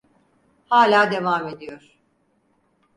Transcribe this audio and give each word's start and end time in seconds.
Hala 0.65 1.11
devam 1.11 1.47
ediyor. 1.47 1.99